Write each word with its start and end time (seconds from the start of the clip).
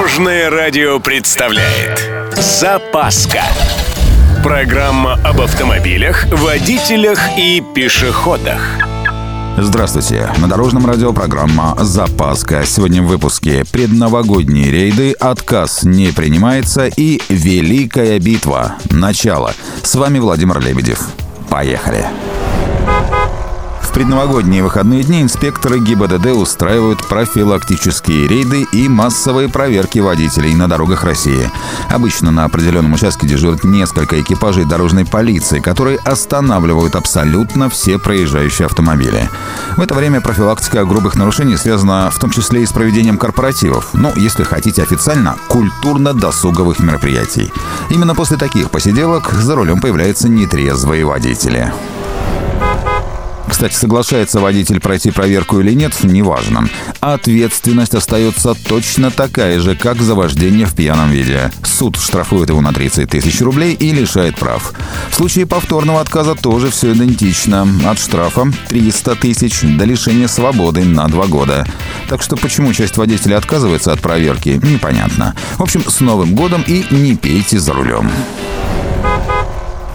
Дорожное 0.00 0.48
радио 0.48 0.98
представляет 0.98 2.10
Запаска 2.32 3.42
Программа 4.42 5.18
об 5.22 5.42
автомобилях, 5.42 6.24
водителях 6.32 7.18
и 7.36 7.62
пешеходах 7.74 8.62
Здравствуйте. 9.58 10.30
На 10.38 10.48
Дорожном 10.48 10.86
радио 10.86 11.12
программа 11.12 11.76
«Запаска». 11.80 12.64
Сегодня 12.64 13.02
в 13.02 13.08
выпуске 13.08 13.66
предновогодние 13.70 14.70
рейды, 14.70 15.12
отказ 15.12 15.82
не 15.82 16.12
принимается 16.12 16.86
и 16.86 17.20
Великая 17.28 18.18
битва. 18.18 18.76
Начало. 18.90 19.52
С 19.82 19.96
вами 19.96 20.18
Владимир 20.18 20.60
Лебедев. 20.60 21.08
Поехали. 21.50 22.06
В 23.90 23.92
предновогодние 23.92 24.62
выходные 24.62 25.02
дни 25.02 25.20
инспекторы 25.20 25.80
ГИБДД 25.80 26.26
устраивают 26.26 27.04
профилактические 27.08 28.28
рейды 28.28 28.64
и 28.72 28.88
массовые 28.88 29.48
проверки 29.48 29.98
водителей 29.98 30.54
на 30.54 30.68
дорогах 30.68 31.02
России. 31.02 31.50
Обычно 31.88 32.30
на 32.30 32.44
определенном 32.44 32.92
участке 32.92 33.26
дежурят 33.26 33.64
несколько 33.64 34.20
экипажей 34.20 34.64
дорожной 34.64 35.04
полиции, 35.04 35.58
которые 35.58 35.98
останавливают 35.98 36.94
абсолютно 36.94 37.68
все 37.68 37.98
проезжающие 37.98 38.66
автомобили. 38.66 39.28
В 39.76 39.80
это 39.80 39.96
время 39.96 40.20
профилактика 40.20 40.84
грубых 40.84 41.16
нарушений 41.16 41.56
связана 41.56 42.12
в 42.12 42.18
том 42.20 42.30
числе 42.30 42.62
и 42.62 42.66
с 42.66 42.72
проведением 42.72 43.18
корпоративов, 43.18 43.88
ну, 43.92 44.12
если 44.14 44.44
хотите 44.44 44.84
официально, 44.84 45.34
культурно-досуговых 45.48 46.78
мероприятий. 46.78 47.52
Именно 47.90 48.14
после 48.14 48.36
таких 48.36 48.70
посиделок 48.70 49.32
за 49.32 49.56
рулем 49.56 49.80
появляются 49.80 50.28
нетрезвые 50.28 51.04
водители. 51.04 51.72
Кстати, 53.50 53.74
соглашается 53.74 54.40
водитель 54.40 54.80
пройти 54.80 55.10
проверку 55.10 55.60
или 55.60 55.72
нет, 55.72 55.92
неважно. 56.02 56.68
Ответственность 57.00 57.94
остается 57.94 58.54
точно 58.54 59.10
такая 59.10 59.60
же, 59.60 59.74
как 59.74 60.00
за 60.00 60.14
вождение 60.14 60.66
в 60.66 60.74
пьяном 60.74 61.10
виде. 61.10 61.50
Суд 61.64 61.96
штрафует 61.96 62.48
его 62.48 62.60
на 62.60 62.72
30 62.72 63.10
тысяч 63.10 63.40
рублей 63.40 63.74
и 63.74 63.90
лишает 63.92 64.36
прав. 64.36 64.72
В 65.10 65.14
случае 65.16 65.46
повторного 65.46 66.00
отказа 66.00 66.34
тоже 66.34 66.70
все 66.70 66.92
идентично. 66.92 67.66
От 67.84 67.98
штрафа 67.98 68.50
300 68.68 69.16
тысяч 69.16 69.60
до 69.62 69.84
лишения 69.84 70.28
свободы 70.28 70.84
на 70.84 71.08
2 71.08 71.26
года. 71.26 71.66
Так 72.08 72.22
что 72.22 72.36
почему 72.36 72.72
часть 72.72 72.96
водителей 72.96 73.36
отказывается 73.36 73.92
от 73.92 74.00
проверки, 74.00 74.60
непонятно. 74.62 75.34
В 75.58 75.62
общем, 75.62 75.82
с 75.86 76.00
Новым 76.00 76.34
годом 76.34 76.62
и 76.66 76.86
не 76.90 77.16
пейте 77.16 77.58
за 77.58 77.72
рулем. 77.72 78.10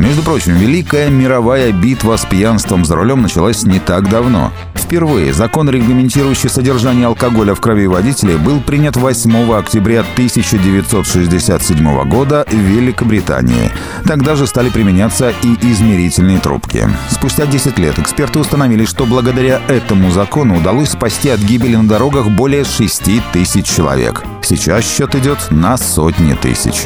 Между 0.05 0.21
прочим, 0.21 0.55
Великая 0.55 1.09
мировая 1.09 1.71
битва 1.71 2.15
с 2.15 2.25
пьянством 2.25 2.85
за 2.85 2.95
рулем 2.95 3.23
началась 3.23 3.63
не 3.63 3.79
так 3.79 4.07
давно. 4.07 4.53
Впервые 4.75 5.33
закон, 5.33 5.67
регламентирующий 5.67 6.47
содержание 6.47 7.07
алкоголя 7.07 7.55
в 7.55 7.59
крови 7.59 7.87
водителей, 7.87 8.37
был 8.37 8.61
принят 8.61 8.97
8 8.97 9.51
октября 9.51 10.01
1967 10.01 12.07
года 12.07 12.45
в 12.47 12.53
Великобритании. 12.53 13.71
Тогда 14.05 14.35
же 14.35 14.45
стали 14.45 14.69
применяться 14.69 15.33
и 15.41 15.71
измерительные 15.71 16.37
трубки. 16.37 16.87
Спустя 17.09 17.47
10 17.47 17.79
лет 17.79 17.97
эксперты 17.97 18.37
установили, 18.37 18.85
что 18.85 19.07
благодаря 19.07 19.59
этому 19.67 20.11
закону 20.11 20.57
удалось 20.57 20.89
спасти 20.89 21.29
от 21.29 21.39
гибели 21.39 21.77
на 21.77 21.87
дорогах 21.87 22.27
более 22.27 22.63
6 22.63 23.09
тысяч 23.33 23.65
человек. 23.65 24.23
Сейчас 24.43 24.85
счет 24.85 25.15
идет 25.15 25.47
на 25.49 25.77
сотни 25.77 26.35
тысяч. 26.35 26.85